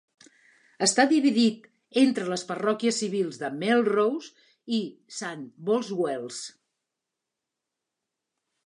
Està 0.85 1.03
dividit 1.11 1.67
entre 2.03 2.25
les 2.31 2.45
parròquies 2.53 2.97
civils 3.03 3.37
de 3.43 3.51
Melrose 3.59 4.49
i 4.79 4.81
St. 5.19 5.47
Boswells. 5.69 6.43